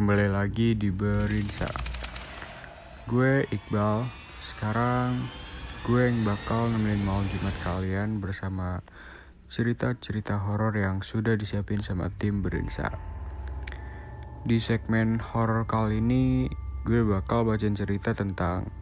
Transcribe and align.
Kembali 0.00 0.32
lagi 0.32 0.72
di 0.72 0.88
Berinsa. 0.88 1.68
Gue 3.04 3.44
Iqbal. 3.52 4.08
Sekarang 4.40 5.28
gue 5.84 6.08
yang 6.08 6.24
bakal 6.24 6.72
nemenin 6.72 7.04
malam 7.04 7.28
Jumat 7.28 7.52
kalian 7.60 8.16
bersama 8.16 8.80
cerita-cerita 9.52 10.40
horor 10.40 10.72
yang 10.72 11.04
sudah 11.04 11.36
disiapin 11.36 11.84
sama 11.84 12.08
tim 12.16 12.40
Berinsa. 12.40 12.96
Di 14.40 14.56
segmen 14.56 15.20
horor 15.20 15.68
kali 15.68 16.00
ini, 16.00 16.48
gue 16.88 17.04
bakal 17.04 17.44
bacain 17.44 17.76
cerita 17.76 18.16
tentang 18.16 18.72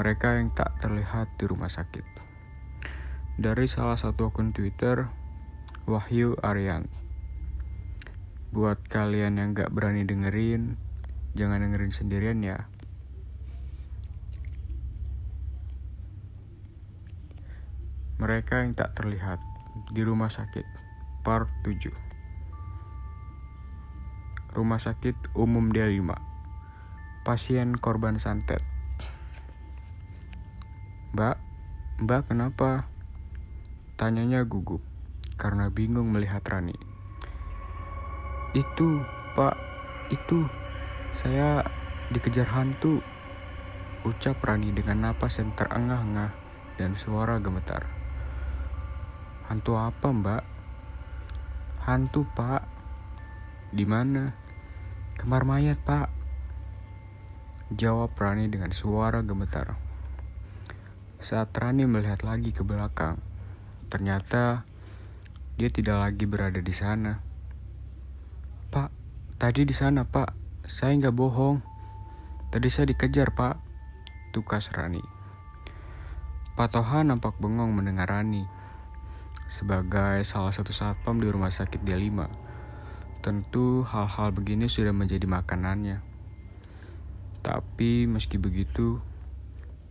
mereka 0.00 0.32
yang 0.32 0.48
tak 0.56 0.80
terlihat 0.80 1.28
di 1.36 1.44
rumah 1.44 1.68
sakit. 1.68 2.08
Dari 3.36 3.68
salah 3.68 4.00
satu 4.00 4.32
akun 4.32 4.56
Twitter, 4.56 5.12
Wahyu 5.84 6.40
Aryan. 6.40 6.97
Buat 8.48 8.80
kalian 8.88 9.36
yang 9.36 9.52
gak 9.52 9.68
berani 9.76 10.08
dengerin, 10.08 10.80
jangan 11.36 11.60
dengerin 11.60 11.92
sendirian 11.92 12.40
ya. 12.40 12.64
Mereka 18.16 18.64
yang 18.64 18.72
tak 18.72 18.96
terlihat 18.96 19.36
di 19.92 20.00
rumah 20.00 20.32
sakit, 20.32 20.64
part 21.22 21.52
7. 21.62 21.92
Rumah 24.56 24.80
sakit 24.80 25.36
umum 25.36 25.68
D5. 25.68 26.16
Pasien 27.28 27.76
korban 27.76 28.16
santet. 28.16 28.64
Mbak, 31.12 31.36
mbak 32.00 32.32
kenapa? 32.32 32.88
Tanyanya 34.00 34.48
gugup 34.48 34.80
karena 35.36 35.68
bingung 35.68 36.10
melihat 36.10 36.42
Rani. 36.48 36.97
Itu, 38.58 39.06
Pak, 39.38 39.54
itu. 40.10 40.50
Saya 41.22 41.62
dikejar 42.10 42.50
hantu. 42.50 42.98
Ucap 44.02 44.42
Rani 44.42 44.74
dengan 44.74 45.06
napas 45.06 45.38
yang 45.38 45.54
terengah-engah 45.54 46.34
dan 46.74 46.98
suara 46.98 47.38
gemetar. 47.38 47.86
Hantu 49.46 49.78
apa, 49.78 50.10
Mbak? 50.10 50.42
Hantu, 51.86 52.26
Pak. 52.34 52.66
Di 53.70 53.86
mana? 53.86 54.34
Kamar 55.14 55.46
mayat, 55.46 55.78
Pak. 55.86 56.10
Jawab 57.70 58.10
Rani 58.18 58.50
dengan 58.50 58.74
suara 58.74 59.22
gemetar. 59.22 59.78
Saat 61.22 61.54
Rani 61.54 61.86
melihat 61.86 62.26
lagi 62.26 62.50
ke 62.50 62.66
belakang, 62.66 63.22
ternyata 63.86 64.66
dia 65.54 65.70
tidak 65.70 66.02
lagi 66.02 66.26
berada 66.26 66.58
di 66.58 66.74
sana. 66.74 67.27
Tadi 69.38 69.62
di 69.62 69.70
sana, 69.70 70.02
Pak. 70.02 70.34
Saya 70.66 70.98
nggak 70.98 71.14
bohong. 71.14 71.62
Tadi 72.50 72.66
saya 72.74 72.90
dikejar, 72.90 73.30
Pak. 73.38 73.54
Tukas 74.34 74.66
Rani. 74.74 74.98
Pak 76.58 76.74
Toha 76.74 77.06
nampak 77.06 77.38
bengong 77.38 77.70
mendengar 77.70 78.10
Rani. 78.10 78.42
Sebagai 79.46 80.26
salah 80.26 80.50
satu 80.50 80.74
satpam 80.74 81.22
di 81.22 81.30
rumah 81.30 81.54
sakit 81.54 81.86
dia 81.86 81.94
lima, 81.94 82.26
tentu 83.22 83.86
hal-hal 83.86 84.34
begini 84.34 84.66
sudah 84.66 84.90
menjadi 84.90 85.30
makanannya. 85.30 86.02
Tapi 87.46 88.10
meski 88.10 88.42
begitu, 88.42 88.98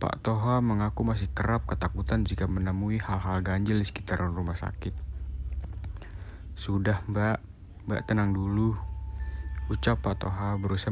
Pak 0.04 0.28
Toha 0.28 0.60
mengaku 0.60 1.08
masih 1.08 1.32
kerap 1.32 1.72
ketakutan 1.72 2.28
jika 2.28 2.52
menemui 2.52 3.00
hal-hal 3.00 3.40
ganjil 3.40 3.80
di 3.80 3.88
sekitaran 3.88 4.36
rumah 4.36 4.60
sakit. 4.60 4.92
Sudah 6.60 7.00
mbak, 7.08 7.40
mbak 7.88 8.04
tenang 8.12 8.36
dulu, 8.36 8.76
ucap 9.68 10.00
Pak 10.00 10.24
Toha 10.24 10.56
berusaha 10.56 10.92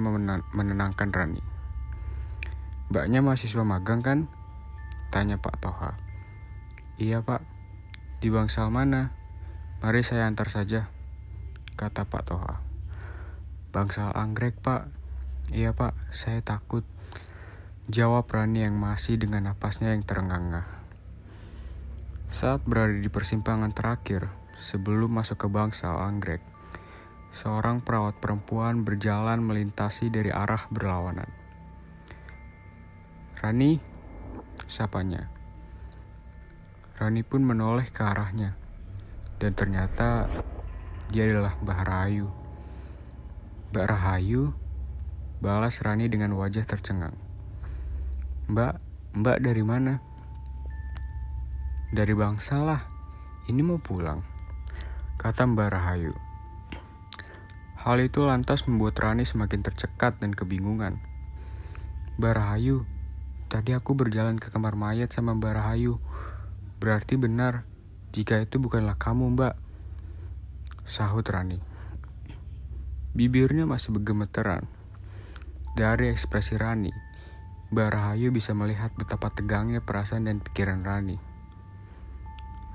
menenangkan 0.52 1.09
Rani. 1.12 1.44
Mbaknya 2.91 3.24
mahasiswa 3.24 3.63
magang 3.63 4.03
kan? 4.03 4.19
Tanya 5.09 5.40
Pak 5.40 5.58
Toha. 5.63 5.96
Iya 6.96 7.19
pak, 7.19 7.44
di 8.24 8.31
bangsal 8.31 8.72
mana? 8.72 9.12
Mari 9.84 10.00
saya 10.08 10.31
antar 10.31 10.47
saja, 10.47 10.88
kata 11.75 12.08
Pak 12.08 12.24
Toha. 12.31 12.63
Bangsal 13.75 14.16
anggrek 14.16 14.63
pak. 14.63 14.88
Iya 15.52 15.75
pak, 15.75 15.92
saya 16.16 16.40
takut. 16.40 16.88
Jawab 17.92 18.31
Rani 18.31 18.63
yang 18.63 18.80
masih 18.80 19.19
dengan 19.19 19.52
napasnya 19.52 19.92
yang 19.92 20.07
terengah-engah. 20.07 20.63
Saat 22.31 22.63
berada 22.63 22.96
di 22.96 23.12
persimpangan 23.12 23.75
terakhir, 23.75 24.31
sebelum 24.63 25.12
masuk 25.12 25.44
ke 25.44 25.47
bangsal 25.52 26.00
anggrek, 26.00 26.40
seorang 27.35 27.84
perawat 27.84 28.16
perempuan 28.23 28.88
berjalan 28.88 29.44
melintasi 29.44 30.07
dari 30.07 30.31
arah 30.31 30.72
berlawanan. 30.72 31.28
Rani, 33.44 33.78
sapanya. 34.72 35.28
Rani 36.95 37.22
pun 37.28 37.44
menoleh 37.44 37.91
ke 37.91 38.00
arahnya, 38.00 38.56
dan 39.38 39.51
ternyata 39.51 40.31
dia 41.12 41.28
adalah 41.28 41.59
Mbah 41.59 41.81
Rahayu. 41.84 42.28
Mbak 43.75 43.85
Rahayu 43.91 44.56
balas 45.44 45.84
Rani 45.84 46.07
dengan 46.07 46.34
wajah 46.40 46.63
tercengang. 46.63 47.13
Mbak, 48.47 48.74
mbak 49.19 49.38
dari 49.44 49.63
mana? 49.66 50.00
Dari 51.91 52.16
bangsa 52.16 52.63
lah, 52.63 52.81
ini 53.51 53.62
mau 53.62 53.78
pulang, 53.78 54.24
kata 55.19 55.45
Mbak 55.45 55.69
Rahayu. 55.69 56.25
Hal 57.85 58.01
itu 58.01 58.25
lantas 58.25 58.66
membuat 58.66 58.97
Rani 58.97 59.29
semakin 59.29 59.62
tercekat 59.62 60.18
dan 60.18 60.34
kebingungan. 60.34 60.97
Mbak 62.18 62.34
Rahayu, 62.34 62.81
tadi 63.46 63.78
aku 63.78 63.94
berjalan 63.94 64.41
ke 64.41 64.50
kamar 64.50 64.73
mayat 64.73 65.13
sama 65.13 65.38
Mbak 65.38 65.53
Rahayu. 65.53 66.01
Berarti 66.81 67.13
benar, 67.13 67.62
jika 68.09 68.41
itu 68.41 68.57
bukanlah 68.57 68.97
kamu 68.97 69.38
mbak. 69.38 69.53
Sahut 70.90 71.29
Rani. 71.29 71.62
Bibirnya 73.13 73.69
masih 73.69 73.94
bergemeteran. 73.94 74.66
Dari 75.78 76.09
ekspresi 76.09 76.57
Rani, 76.57 76.90
Mbak 77.69 77.90
Rahayu 77.94 78.34
bisa 78.34 78.57
melihat 78.57 78.97
betapa 78.97 79.29
tegangnya 79.29 79.85
perasaan 79.85 80.25
dan 80.25 80.41
pikiran 80.41 80.81
Rani. 80.81 81.22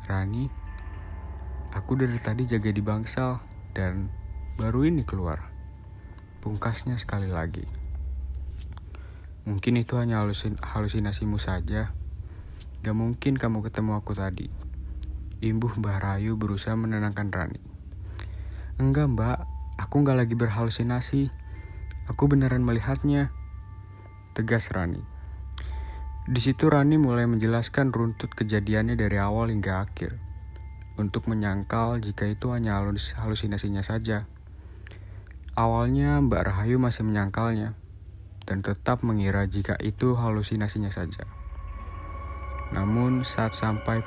Rani, 0.06 0.46
aku 1.74 1.98
dari 1.98 2.22
tadi 2.22 2.46
jaga 2.46 2.70
di 2.70 2.82
bangsal 2.84 3.42
dan 3.74 4.19
baru 4.60 4.84
ini 4.84 5.08
keluar. 5.08 5.48
Pungkasnya 6.44 7.00
sekali 7.00 7.32
lagi. 7.32 7.64
Mungkin 9.48 9.80
itu 9.80 9.96
hanya 9.96 10.20
halusin 10.20 10.60
halusinasimu 10.60 11.40
saja. 11.40 11.96
Gak 12.84 12.92
mungkin 12.92 13.40
kamu 13.40 13.64
ketemu 13.64 13.96
aku 13.96 14.12
tadi. 14.12 14.52
Imbuh 15.40 15.72
Mbah 15.80 15.96
Rayu 16.04 16.36
berusaha 16.36 16.76
menenangkan 16.76 17.32
Rani. 17.32 17.60
Enggak 18.76 19.08
mbak, 19.08 19.48
aku 19.80 20.04
gak 20.04 20.20
lagi 20.20 20.36
berhalusinasi. 20.36 21.32
Aku 22.12 22.28
beneran 22.28 22.60
melihatnya. 22.60 23.32
Tegas 24.36 24.68
Rani. 24.76 25.00
Di 26.28 26.40
situ 26.44 26.68
Rani 26.68 27.00
mulai 27.00 27.24
menjelaskan 27.24 27.96
runtut 27.96 28.36
kejadiannya 28.36 29.00
dari 29.00 29.16
awal 29.16 29.48
hingga 29.48 29.88
akhir. 29.88 30.20
Untuk 31.00 31.32
menyangkal 31.32 32.04
jika 32.04 32.28
itu 32.28 32.52
hanya 32.52 32.76
halusinasinya 33.16 33.80
saja. 33.80 34.28
Awalnya 35.60 36.24
Mbak 36.24 36.40
Rahayu 36.40 36.80
masih 36.80 37.04
menyangkalnya 37.04 37.76
dan 38.48 38.64
tetap 38.64 39.04
mengira 39.04 39.44
jika 39.44 39.76
itu 39.76 40.16
halusinasinya 40.16 40.88
saja. 40.88 41.28
Namun 42.72 43.28
saat 43.28 43.52
sampai 43.52 44.00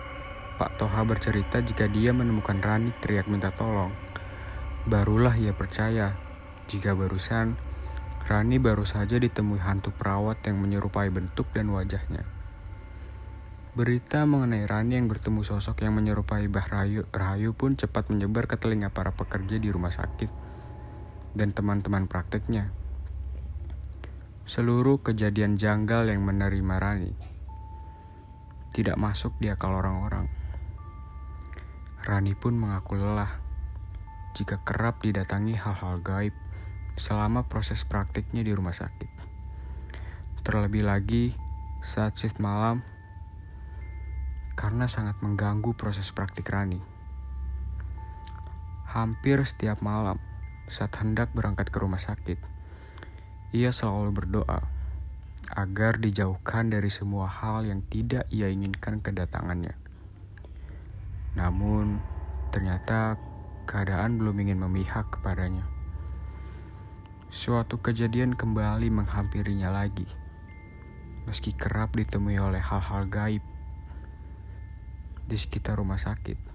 Pak 0.57 0.81
Toha 0.81 1.05
bercerita 1.05 1.61
jika 1.61 1.85
dia 1.85 2.09
menemukan 2.09 2.57
Rani 2.57 2.89
teriak 3.05 3.29
minta 3.29 3.53
tolong, 3.53 3.93
barulah 4.89 5.37
ia 5.37 5.53
percaya 5.53 6.17
jika 6.73 6.97
barusan 6.97 7.53
Rani 8.25 8.57
baru 8.57 8.89
saja 8.89 9.21
ditemui 9.21 9.61
hantu 9.61 9.93
perawat 9.93 10.41
yang 10.49 10.57
menyerupai 10.57 11.13
bentuk 11.13 11.53
dan 11.53 11.69
wajahnya. 11.69 12.25
Berita 13.77 14.25
mengenai 14.25 14.65
Rani 14.65 14.97
yang 14.97 15.05
bertemu 15.05 15.45
sosok 15.45 15.85
yang 15.85 15.93
menyerupai 15.93 16.49
Bah 16.49 16.65
Rahayu, 16.65 17.05
Rahayu 17.13 17.53
pun 17.53 17.77
cepat 17.77 18.09
menyebar 18.09 18.49
ke 18.49 18.57
telinga 18.57 18.89
para 18.89 19.13
pekerja 19.13 19.61
di 19.61 19.69
rumah 19.69 19.93
sakit 19.93 20.42
dan 21.33 21.53
teman-teman 21.53 22.05
prakteknya. 22.05 22.69
Seluruh 24.45 25.01
kejadian 25.01 25.57
janggal 25.57 26.09
yang 26.09 26.21
menerima 26.21 26.75
Rani 26.77 27.13
tidak 28.73 28.97
masuk 28.97 29.37
di 29.37 29.53
akal 29.53 29.69
orang-orang. 29.69 30.25
Rani 32.03 32.33
pun 32.33 32.57
mengaku 32.57 32.97
lelah 32.97 33.39
jika 34.33 34.57
kerap 34.65 35.05
didatangi 35.05 35.53
hal-hal 35.53 36.01
gaib 36.01 36.33
selama 36.97 37.45
proses 37.45 37.85
praktiknya 37.85 38.41
di 38.41 38.49
rumah 38.49 38.73
sakit. 38.73 39.09
Terlebih 40.41 40.83
lagi 40.83 41.37
saat 41.85 42.17
shift 42.17 42.41
malam 42.41 42.81
karena 44.57 44.89
sangat 44.89 45.21
mengganggu 45.21 45.73
proses 45.77 46.09
praktik 46.09 46.49
Rani. 46.49 46.81
Hampir 48.89 49.41
setiap 49.45 49.81
malam, 49.81 50.21
saat 50.71 50.95
hendak 50.99 51.31
berangkat 51.35 51.71
ke 51.71 51.77
rumah 51.79 51.99
sakit, 51.99 52.39
ia 53.53 53.69
selalu 53.69 54.23
berdoa 54.23 54.65
agar 55.53 56.01
dijauhkan 56.01 56.73
dari 56.73 56.89
semua 56.89 57.29
hal 57.29 57.67
yang 57.67 57.85
tidak 57.85 58.25
ia 58.33 58.49
inginkan 58.49 59.03
kedatangannya. 59.03 59.75
Namun, 61.37 62.01
ternyata 62.49 63.17
keadaan 63.65 64.17
belum 64.21 64.37
ingin 64.43 64.61
memihak 64.61 65.09
kepadanya. 65.13 65.65
Suatu 67.33 67.81
kejadian 67.81 68.37
kembali 68.37 68.93
menghampirinya 68.93 69.73
lagi, 69.73 70.05
meski 71.25 71.53
kerap 71.53 71.97
ditemui 71.97 72.37
oleh 72.37 72.61
hal-hal 72.61 73.09
gaib 73.09 73.41
di 75.25 75.37
sekitar 75.37 75.81
rumah 75.81 75.97
sakit. 75.97 76.52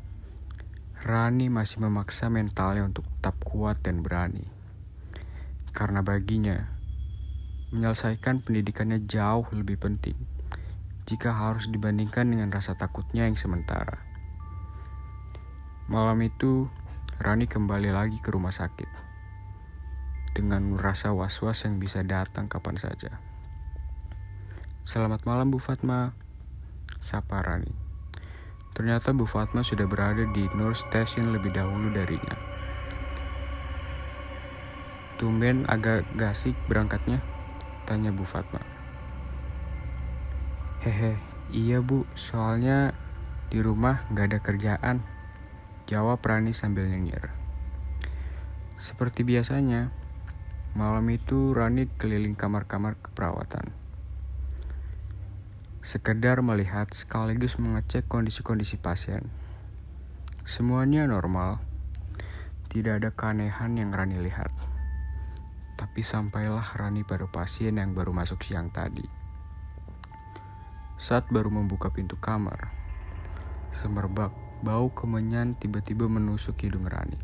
Rani 0.99 1.47
masih 1.47 1.79
memaksa 1.79 2.27
mentalnya 2.27 2.83
untuk 2.83 3.07
tetap 3.07 3.39
kuat 3.47 3.79
dan 3.87 4.03
berani. 4.03 4.51
Karena 5.71 6.03
baginya, 6.03 6.75
menyelesaikan 7.71 8.43
pendidikannya 8.43 9.07
jauh 9.07 9.47
lebih 9.55 9.79
penting 9.79 10.19
jika 11.07 11.31
harus 11.33 11.71
dibandingkan 11.71 12.27
dengan 12.27 12.51
rasa 12.51 12.75
takutnya 12.75 13.31
yang 13.31 13.39
sementara. 13.39 14.03
Malam 15.87 16.19
itu, 16.27 16.67
Rani 17.23 17.47
kembali 17.47 17.95
lagi 17.95 18.19
ke 18.19 18.35
rumah 18.35 18.53
sakit 18.53 18.91
dengan 20.35 20.77
rasa 20.77 21.15
was-was 21.15 21.63
yang 21.63 21.79
bisa 21.79 22.03
datang 22.03 22.51
kapan 22.51 22.75
saja. 22.77 23.23
Selamat 24.83 25.23
malam 25.25 25.55
Bu 25.55 25.63
Fatma, 25.63 26.13
sapa 27.01 27.41
Rani. 27.41 27.88
Ternyata 28.79 29.11
Bu 29.11 29.27
Fatma 29.27 29.67
sudah 29.67 29.91
berada 29.91 30.23
di 30.23 30.47
Nur 30.55 30.79
Station 30.79 31.35
lebih 31.35 31.51
dahulu 31.51 31.91
darinya. 31.91 32.39
Tumben 35.19 35.67
agak 35.67 36.07
gasik 36.15 36.55
berangkatnya. 36.71 37.19
Tanya 37.91 38.15
Bu 38.15 38.23
Fatma. 38.23 38.63
Hehe, 40.79 41.19
iya 41.51 41.83
bu, 41.83 42.07
soalnya 42.15 42.95
di 43.51 43.59
rumah 43.59 44.07
gak 44.15 44.31
ada 44.31 44.39
kerjaan. 44.39 45.03
Jawab 45.91 46.23
Rani 46.23 46.55
sambil 46.55 46.87
nyengir. 46.87 47.35
Seperti 48.79 49.27
biasanya, 49.27 49.91
malam 50.79 51.11
itu 51.11 51.51
Rani 51.51 51.91
keliling 51.99 52.39
kamar-kamar 52.39 52.95
keperawatan. 53.03 53.78
Sekedar 55.89 56.45
melihat 56.45 56.93
sekaligus 56.93 57.57
mengecek 57.57 58.05
kondisi-kondisi 58.13 58.77
pasien. 58.77 59.25
Semuanya 60.45 61.09
normal, 61.09 61.65
tidak 62.69 63.01
ada 63.01 63.09
keanehan 63.17 63.73
yang 63.73 63.97
Rani 63.97 64.21
lihat. 64.21 64.53
Tapi 65.81 66.05
sampailah 66.05 66.77
Rani 66.77 67.09
pada 67.09 67.25
pasien 67.33 67.81
yang 67.81 67.97
baru 67.97 68.13
masuk 68.13 68.45
siang 68.45 68.69
tadi. 68.69 69.01
Saat 71.01 71.33
baru 71.33 71.49
membuka 71.49 71.89
pintu 71.89 72.21
kamar, 72.21 72.69
semerbak 73.81 74.37
bau 74.61 74.93
kemenyan 74.93 75.57
tiba-tiba 75.57 76.05
menusuk 76.05 76.61
hidung 76.69 76.85
Rani. 76.85 77.17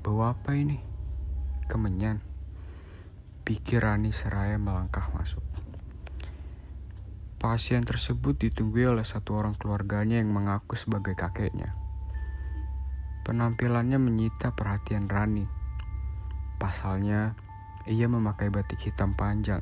Bau 0.00 0.24
apa 0.24 0.56
ini? 0.56 0.80
Kemenyan. 1.68 2.24
Pikir 3.44 3.84
Rani 3.84 4.08
seraya 4.08 4.56
melangkah 4.56 5.12
masuk. 5.12 5.63
Pasien 7.44 7.84
tersebut 7.84 8.40
ditunggu 8.40 8.88
oleh 8.88 9.04
satu 9.04 9.36
orang 9.36 9.52
keluarganya 9.52 10.16
yang 10.16 10.32
mengaku 10.32 10.80
sebagai 10.80 11.12
kakeknya. 11.12 11.76
Penampilannya 13.20 14.00
menyita 14.00 14.56
perhatian 14.56 15.12
Rani 15.12 15.44
Pasalnya, 16.56 17.36
ia 17.84 18.08
memakai 18.08 18.48
batik 18.48 18.88
hitam 18.88 19.12
panjang 19.12 19.60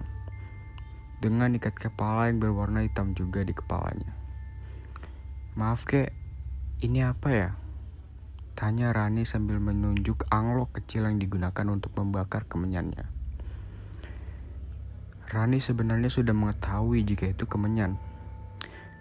dengan 1.19 1.59
ikat 1.59 1.75
kepala 1.75 2.31
yang 2.31 2.39
berwarna 2.39 2.87
hitam 2.87 3.19
juga 3.19 3.43
di 3.43 3.51
kepalanya. 3.51 4.15
Maaf 5.59 5.83
kek, 5.83 6.15
ini 6.87 7.03
apa 7.03 7.29
ya? 7.35 7.51
Tanya 8.55 8.95
Rani 8.95 9.27
sambil 9.27 9.59
menunjuk 9.59 10.31
anglok 10.31 10.79
kecil 10.79 11.11
yang 11.11 11.19
digunakan 11.19 11.67
untuk 11.67 11.91
membakar 11.99 12.47
kemenyannya. 12.47 13.22
Rani 15.33 15.65
sebenarnya 15.65 16.13
sudah 16.13 16.37
mengetahui 16.37 17.09
jika 17.09 17.33
itu 17.33 17.49
kemenyan. 17.49 17.97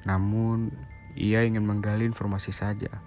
Namun, 0.07 0.72
ia 1.12 1.44
ingin 1.44 1.68
menggali 1.68 2.07
informasi 2.07 2.56
saja. 2.56 3.04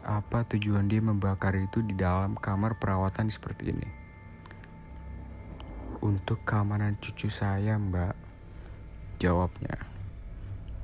Apa 0.00 0.48
tujuan 0.48 0.88
dia 0.88 1.04
membakar 1.04 1.52
itu 1.60 1.84
di 1.84 1.92
dalam 1.92 2.32
kamar 2.40 2.80
perawatan 2.80 3.28
seperti 3.28 3.68
ini? 3.68 3.88
Untuk 6.00 6.40
keamanan 6.48 6.96
cucu 7.04 7.28
saya, 7.28 7.76
Mbak. 7.76 8.16
Jawabnya. 9.20 9.76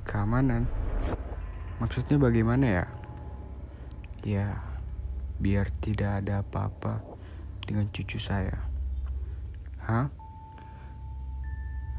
Keamanan? 0.05 0.69
Maksudnya 1.81 2.21
bagaimana 2.21 2.65
ya? 2.69 2.85
Ya, 4.21 4.61
biar 5.41 5.73
tidak 5.81 6.21
ada 6.21 6.45
apa-apa 6.45 7.01
dengan 7.65 7.89
cucu 7.89 8.21
saya. 8.21 8.69
Hah? 9.81 10.20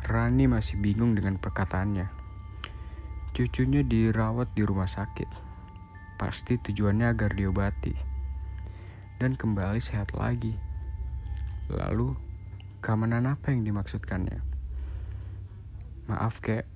Rani 0.06 0.50
masih 0.50 0.78
bingung 0.78 1.14
dengan 1.14 1.38
perkataannya. 1.38 2.10
Cucunya 3.32 3.86
dirawat 3.86 4.50
di 4.52 4.62
rumah 4.66 4.90
sakit. 4.90 5.30
Pasti 6.18 6.58
tujuannya 6.58 7.06
agar 7.10 7.34
diobati 7.34 7.94
dan 9.22 9.38
kembali 9.38 9.78
sehat 9.78 10.14
lagi. 10.18 10.54
Lalu 11.70 12.32
Keamanan 12.82 13.30
apa 13.30 13.54
yang 13.54 13.62
dimaksudkannya? 13.62 14.42
Maaf 16.10 16.42
kek, 16.42 16.66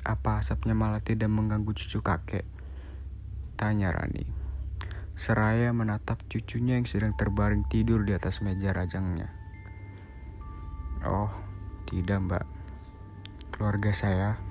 apa 0.00 0.40
asapnya 0.40 0.72
malah 0.72 1.04
tidak 1.04 1.28
mengganggu 1.28 1.76
cucu 1.76 2.00
kakek? 2.00 2.48
Tanya 3.60 3.92
Rani. 3.92 4.24
Seraya 5.12 5.76
menatap 5.76 6.24
cucunya 6.24 6.80
yang 6.80 6.88
sedang 6.88 7.12
terbaring 7.12 7.68
tidur 7.68 8.00
di 8.00 8.16
atas 8.16 8.40
meja 8.40 8.72
rajangnya. 8.72 9.28
Oh, 11.04 11.28
tidak 11.84 12.24
mbak. 12.24 12.48
Keluarga 13.62 13.94
saya 13.94 14.42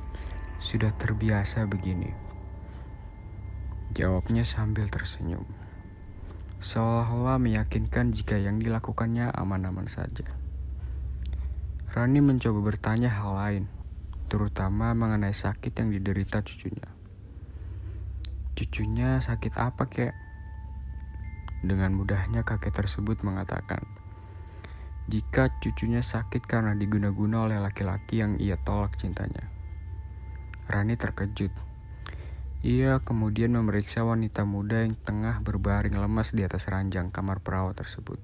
sudah 0.63 0.95
terbiasa 0.95 1.67
begini. 1.67 2.15
Jawabnya 3.91 4.47
sambil 4.47 4.87
tersenyum. 4.87 5.43
Seolah-olah 6.63 7.35
meyakinkan 7.35 8.15
jika 8.15 8.39
yang 8.39 8.63
dilakukannya 8.63 9.27
aman-aman 9.35 9.91
saja. 9.91 10.31
Rani 11.91 12.23
mencoba 12.23 12.63
bertanya 12.63 13.11
hal 13.11 13.35
lain, 13.35 13.63
terutama 14.31 14.95
mengenai 14.95 15.35
sakit 15.35 15.75
yang 15.75 15.91
diderita 15.91 16.39
cucunya. 16.39 16.87
Cucunya 18.55 19.19
sakit 19.19 19.59
apa 19.59 19.91
kek? 19.91 20.15
Dengan 21.67 21.99
mudahnya 21.99 22.47
kakek 22.47 22.71
tersebut 22.71 23.27
mengatakan, 23.27 23.83
jika 25.09 25.49
cucunya 25.57 26.05
sakit 26.05 26.45
karena 26.45 26.77
diguna-guna 26.77 27.49
oleh 27.49 27.57
laki-laki 27.57 28.21
yang 28.21 28.37
ia 28.37 28.59
tolak 28.61 28.99
cintanya. 29.01 29.49
Rani 30.69 30.93
terkejut. 30.93 31.49
Ia 32.61 33.01
kemudian 33.01 33.57
memeriksa 33.57 34.05
wanita 34.05 34.45
muda 34.45 34.85
yang 34.85 34.93
tengah 34.93 35.41
berbaring 35.41 35.97
lemas 35.97 36.29
di 36.29 36.45
atas 36.45 36.69
ranjang 36.69 37.09
kamar 37.09 37.41
perawat 37.41 37.73
tersebut. 37.73 38.21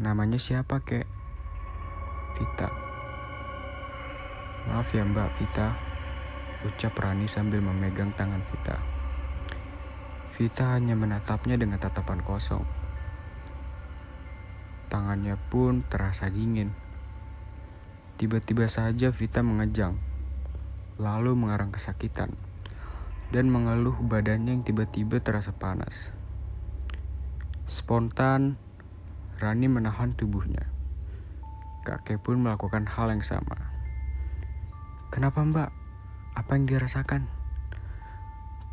Namanya 0.00 0.40
siapa, 0.40 0.80
kek? 0.80 1.04
Vita. 2.40 2.72
Maaf 4.72 4.88
ya 4.96 5.04
mbak 5.04 5.28
Vita, 5.36 5.76
ucap 6.64 6.96
Rani 6.96 7.28
sambil 7.28 7.60
memegang 7.60 8.16
tangan 8.16 8.40
Vita. 8.48 8.80
Vita 10.40 10.72
hanya 10.72 10.96
menatapnya 10.96 11.60
dengan 11.60 11.76
tatapan 11.76 12.24
kosong. 12.24 12.79
Tangannya 14.90 15.38
pun 15.48 15.86
terasa 15.86 16.26
dingin. 16.26 16.74
Tiba-tiba 18.18 18.66
saja 18.66 19.14
Vita 19.14 19.40
mengejang, 19.40 19.96
lalu 20.98 21.32
mengarang 21.32 21.72
kesakitan, 21.72 22.36
dan 23.32 23.48
mengeluh 23.48 23.96
badannya 24.02 24.60
yang 24.60 24.66
tiba-tiba 24.66 25.22
terasa 25.22 25.54
panas. 25.54 26.12
Spontan, 27.70 28.58
Rani 29.40 29.70
menahan 29.70 30.12
tubuhnya 30.12 30.68
kakek 31.80 32.20
pun 32.20 32.44
melakukan 32.44 32.84
hal 32.84 33.08
yang 33.08 33.24
sama. 33.24 33.56
Kenapa 35.08 35.42
mbak? 35.42 35.70
Apa 36.36 36.54
yang 36.54 36.68
dirasakan? 36.68 37.26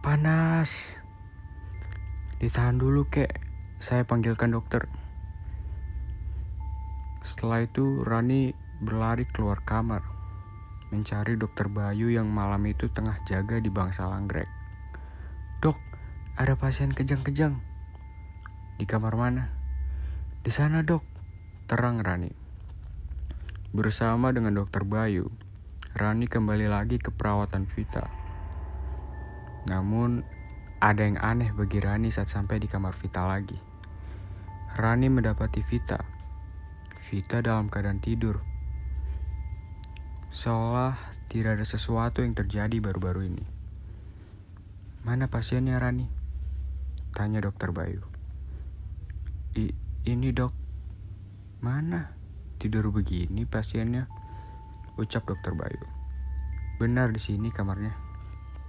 Panas. 0.04 0.94
Ditahan 2.38 2.78
dulu 2.78 3.10
kek, 3.10 3.42
saya 3.82 4.06
panggilkan 4.06 4.54
dokter. 4.54 4.86
Setelah 7.28 7.68
itu 7.68 8.08
Rani 8.08 8.56
berlari 8.80 9.28
keluar 9.28 9.60
kamar, 9.68 10.00
mencari 10.96 11.36
dokter 11.36 11.68
Bayu 11.68 12.08
yang 12.08 12.32
malam 12.32 12.64
itu 12.64 12.88
tengah 12.88 13.20
jaga 13.28 13.60
di 13.60 13.68
bangsa 13.68 14.08
langgrek. 14.08 14.48
Dok, 15.60 15.76
ada 16.40 16.56
pasien 16.56 16.96
kejang-kejang. 16.96 17.60
Di 18.80 18.88
kamar 18.88 19.20
mana? 19.20 19.52
Di 20.40 20.56
sana 20.56 20.88
dok, 20.88 21.04
terang 21.68 22.00
Rani. 22.00 22.32
Bersama 23.76 24.32
dengan 24.32 24.56
dokter 24.56 24.88
Bayu, 24.88 25.28
Rani 26.00 26.32
kembali 26.32 26.72
lagi 26.72 26.96
ke 26.96 27.12
perawatan 27.12 27.68
Vita. 27.68 28.08
Namun, 29.68 30.24
ada 30.80 31.04
yang 31.04 31.20
aneh 31.20 31.52
bagi 31.52 31.84
Rani 31.84 32.08
saat 32.08 32.32
sampai 32.32 32.64
di 32.64 32.72
kamar 32.72 32.96
Vita 32.96 33.28
lagi. 33.28 33.60
Rani 34.80 35.12
mendapati 35.12 35.60
Vita. 35.68 36.17
Vita 37.08 37.40
dalam 37.40 37.72
keadaan 37.72 38.04
tidur. 38.04 38.44
Seolah 40.36 41.00
tidak 41.32 41.56
ada 41.56 41.64
sesuatu 41.64 42.20
yang 42.20 42.36
terjadi 42.36 42.84
baru-baru 42.84 43.32
ini. 43.32 43.46
Mana 45.08 45.32
pasiennya 45.32 45.80
Rani? 45.80 46.04
Tanya 47.16 47.40
dokter 47.40 47.72
Bayu. 47.72 48.04
I, 49.56 49.72
ini 50.04 50.36
dok. 50.36 50.52
Mana? 51.64 52.12
Tidur 52.60 52.92
begini 52.92 53.48
pasiennya? 53.48 54.12
Ucap 55.00 55.24
dokter 55.32 55.56
Bayu. 55.56 55.88
Benar 56.76 57.16
di 57.16 57.24
sini 57.24 57.56
kamarnya. 57.56 57.96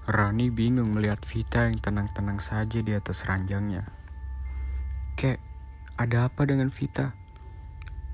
Rani 0.07 0.55
bingung 0.55 0.95
melihat 0.95 1.27
Vita 1.27 1.67
yang 1.67 1.83
tenang-tenang 1.83 2.39
saja 2.39 2.79
di 2.87 2.95
atas 2.95 3.27
ranjangnya. 3.27 3.83
Kek, 5.19 5.43
ada 5.99 6.31
apa 6.31 6.47
dengan 6.47 6.71
Vita? 6.71 7.18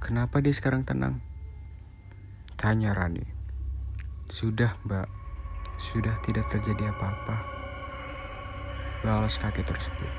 Kenapa 0.04 0.44
dia 0.44 0.52
sekarang 0.52 0.84
tenang? 0.84 1.25
Tanya 2.61 2.92
Rani. 2.92 3.25
Sudah, 4.28 4.76
Mbak. 4.84 5.08
Sudah 5.80 6.12
tidak 6.20 6.44
terjadi 6.52 6.92
apa-apa. 6.92 7.40
Balas 9.00 9.40
kakek 9.40 9.64
tersebut. 9.64 10.12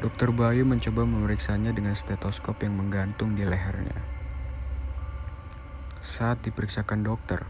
Dokter 0.00 0.32
Bayu 0.32 0.64
mencoba 0.64 1.04
memeriksanya 1.04 1.76
dengan 1.76 1.92
stetoskop 1.92 2.64
yang 2.64 2.80
menggantung 2.80 3.36
di 3.36 3.44
lehernya. 3.44 4.00
Saat 6.00 6.40
diperiksakan 6.48 7.04
dokter, 7.04 7.44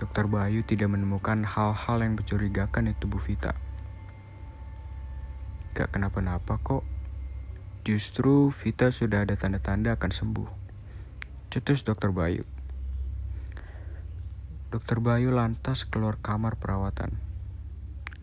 Dokter 0.00 0.24
Bayu 0.24 0.64
tidak 0.64 0.88
menemukan 0.88 1.44
hal-hal 1.44 2.00
yang 2.00 2.16
mencurigakan 2.16 2.88
di 2.88 2.96
tubuh 2.96 3.20
Vita. 3.20 3.52
Gak 5.76 5.92
kenapa-napa 5.92 6.56
kok. 6.64 6.91
Justru 7.82 8.54
Vita 8.54 8.94
sudah 8.94 9.26
ada 9.26 9.34
tanda-tanda 9.34 9.98
akan 9.98 10.14
sembuh. 10.14 10.50
Cetus 11.50 11.82
Dokter 11.82 12.14
Bayu. 12.14 12.46
Dokter 14.70 15.02
Bayu 15.02 15.34
lantas 15.34 15.82
keluar 15.90 16.14
kamar 16.22 16.54
perawatan. 16.62 17.10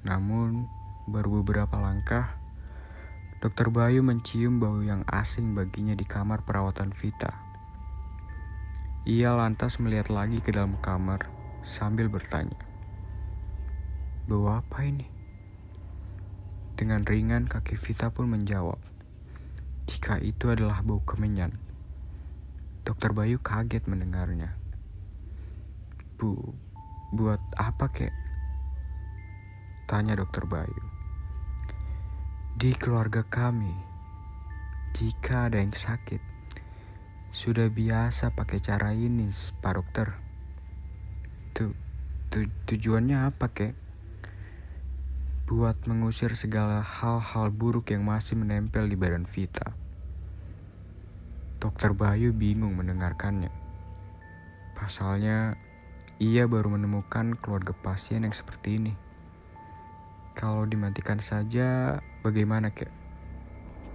Namun, 0.08 0.64
baru 1.12 1.44
beberapa 1.44 1.76
langkah, 1.76 2.40
Dokter 3.44 3.68
Bayu 3.68 4.00
mencium 4.00 4.64
bau 4.64 4.80
yang 4.80 5.04
asing 5.12 5.52
baginya 5.52 5.92
di 5.92 6.08
kamar 6.08 6.48
perawatan 6.48 6.96
Vita. 6.96 7.36
Ia 9.04 9.36
lantas 9.36 9.76
melihat 9.84 10.08
lagi 10.08 10.40
ke 10.40 10.56
dalam 10.56 10.80
kamar 10.80 11.28
sambil 11.68 12.08
bertanya, 12.08 12.56
"Bau 14.24 14.56
apa 14.56 14.88
ini?" 14.88 15.12
Dengan 16.80 17.04
ringan 17.04 17.52
kaki 17.52 17.76
Vita 17.76 18.08
pun 18.08 18.32
menjawab, 18.32 18.89
"Jika 19.90 20.22
itu 20.22 20.54
adalah 20.54 20.86
bau 20.86 21.02
kemenyan." 21.02 21.58
Dokter 22.86 23.10
Bayu 23.10 23.42
kaget 23.42 23.90
mendengarnya. 23.90 24.54
"Bu, 26.22 26.54
buat 27.12 27.42
apa 27.58 27.90
kek?" 27.90 28.14
Tanya 29.90 30.14
dokter 30.14 30.46
Bayu. 30.46 30.86
Di 32.60 32.78
keluarga 32.78 33.26
kami, 33.26 33.74
jika 34.94 35.50
ada 35.50 35.58
yang 35.58 35.74
sakit, 35.74 36.22
sudah 37.34 37.70
biasa 37.70 38.34
pakai 38.34 38.60
cara 38.62 38.94
ini, 38.94 39.32
Pak 39.62 39.74
Dokter. 39.80 40.08
Tu, 41.58 41.74
tu, 42.30 42.46
tujuannya 42.70 43.32
apa, 43.34 43.50
kek? 43.50 43.74
Buat 45.50 45.82
mengusir 45.90 46.38
segala 46.38 46.86
hal-hal 46.86 47.50
buruk 47.50 47.90
yang 47.90 48.06
masih 48.06 48.38
menempel 48.38 48.86
di 48.86 48.94
badan 48.94 49.26
Vita. 49.26 49.74
Dokter 51.58 51.90
Bayu 51.90 52.30
bingung 52.30 52.78
mendengarkannya. 52.78 53.50
Pasalnya, 54.78 55.58
ia 56.22 56.46
baru 56.46 56.78
menemukan 56.78 57.34
keluarga 57.42 57.74
pasien 57.74 58.30
yang 58.30 58.36
seperti 58.38 58.78
ini. 58.78 58.94
Kalau 60.38 60.70
dimatikan 60.70 61.18
saja, 61.18 61.98
bagaimana 62.22 62.70
kek? 62.70 62.94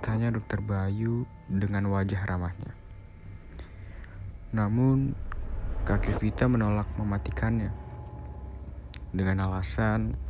Tanya 0.03 0.35
dokter 0.35 0.59
Bayu 0.59 1.23
dengan 1.47 1.87
wajah 1.87 2.35
ramahnya. 2.35 2.75
Namun, 4.51 5.15
kaki 5.87 6.19
Vita 6.19 6.51
menolak 6.51 6.91
mematikannya. 6.99 7.71
Dengan 9.15 9.47
alasan 9.47 10.24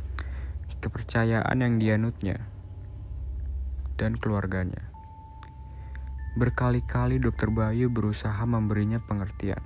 kepercayaan 0.79 1.57
yang 1.61 1.75
dianutnya 1.77 2.43
dan 3.95 4.19
keluarganya. 4.19 4.91
Berkali-kali 6.35 7.15
dokter 7.19 7.47
Bayu 7.47 7.87
berusaha 7.87 8.43
memberinya 8.43 8.99
pengertian. 8.99 9.63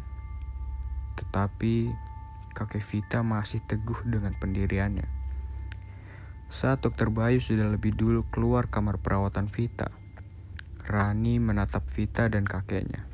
Tetapi 1.17 1.89
kakek 2.53 2.85
Vita 2.85 3.25
masih 3.25 3.61
teguh 3.65 4.05
dengan 4.05 4.37
pendiriannya. 4.37 5.09
Saat 6.49 6.85
dokter 6.85 7.09
Bayu 7.09 7.41
sudah 7.41 7.69
lebih 7.69 7.93
dulu 7.97 8.25
keluar 8.29 8.69
kamar 8.69 9.01
perawatan 9.01 9.49
Vita, 9.49 9.89
Rani 10.85 11.37
menatap 11.37 11.85
Vita 11.89 12.25
dan 12.29 12.45
kakeknya. 12.45 13.05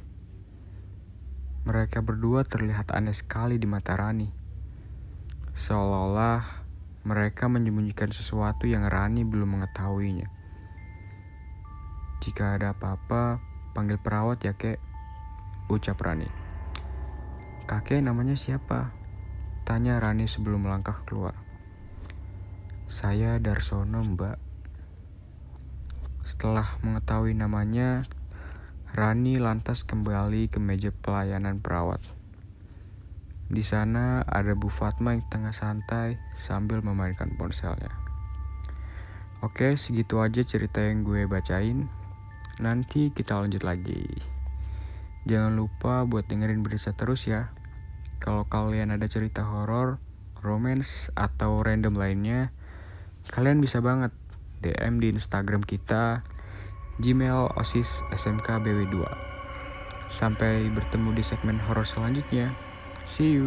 Mereka 1.68 2.00
berdua 2.04 2.48
terlihat 2.48 2.96
aneh 2.96 3.16
sekali 3.16 3.60
di 3.60 3.68
mata 3.68 4.00
Rani. 4.00 4.30
Seolah-olah 5.56 6.65
mereka 7.06 7.46
menyembunyikan 7.46 8.10
sesuatu 8.10 8.66
yang 8.66 8.90
Rani 8.90 9.22
belum 9.22 9.62
mengetahuinya. 9.62 10.26
Jika 12.26 12.58
ada 12.58 12.74
apa-apa, 12.74 13.38
panggil 13.78 14.02
perawat 14.02 14.42
ya 14.42 14.58
kek, 14.58 14.82
ucap 15.70 16.02
Rani. 16.02 16.26
Kakek 17.70 18.02
namanya 18.02 18.34
siapa? 18.34 18.90
Tanya 19.70 20.02
Rani 20.02 20.26
sebelum 20.26 20.66
melangkah 20.66 21.06
keluar. 21.06 21.38
Saya 22.90 23.38
Darsono, 23.38 24.02
Mbak. 24.02 24.38
Setelah 26.26 26.82
mengetahui 26.82 27.38
namanya, 27.38 28.02
Rani 28.98 29.38
lantas 29.38 29.86
kembali 29.86 30.50
ke 30.50 30.58
meja 30.58 30.90
pelayanan 30.90 31.62
perawat. 31.62 32.02
Di 33.46 33.62
sana 33.62 34.26
ada 34.26 34.54
Bu 34.58 34.68
Fatma 34.74 35.14
yang 35.14 35.26
tengah 35.30 35.54
santai 35.54 36.18
sambil 36.38 36.82
memainkan 36.82 37.34
ponselnya. 37.38 37.94
Oke, 39.46 39.78
segitu 39.78 40.22
aja 40.22 40.42
cerita 40.42 40.82
yang 40.82 41.06
gue 41.06 41.30
bacain. 41.30 41.86
Nanti 42.58 43.14
kita 43.14 43.38
lanjut 43.38 43.62
lagi. 43.62 44.10
Jangan 45.30 45.54
lupa 45.54 46.06
buat 46.06 46.26
dengerin 46.26 46.66
berita 46.66 46.94
terus 46.98 47.30
ya. 47.30 47.54
Kalau 48.18 48.50
kalian 48.50 48.96
ada 48.96 49.06
cerita 49.06 49.46
horor, 49.46 50.02
romance, 50.42 51.14
atau 51.14 51.62
random 51.62 51.94
lainnya, 51.98 52.56
Kalian 53.34 53.58
bisa 53.58 53.82
banget 53.82 54.14
DM 54.62 55.02
di 55.02 55.10
Instagram 55.10 55.66
kita 55.66 56.22
Gmail 57.02 57.58
OSIS 57.58 58.06
SMK 58.14 58.62
BW2. 58.62 59.02
Sampai 60.14 60.70
bertemu 60.70 61.18
di 61.18 61.24
segmen 61.26 61.58
horor 61.66 61.90
selanjutnya. 61.90 62.54
See 63.18 63.30
you. 63.30 63.46